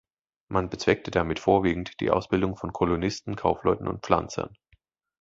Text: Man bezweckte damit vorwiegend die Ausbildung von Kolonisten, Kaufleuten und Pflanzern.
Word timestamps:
Man 0.47 0.71
bezweckte 0.71 1.11
damit 1.11 1.37
vorwiegend 1.37 1.99
die 1.99 2.09
Ausbildung 2.09 2.55
von 2.57 2.73
Kolonisten, 2.73 3.35
Kaufleuten 3.35 3.87
und 3.87 4.03
Pflanzern. 4.03 4.57